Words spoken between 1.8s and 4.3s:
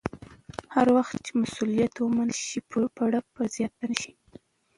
ومنل شي، پړه به زیاته نه شي.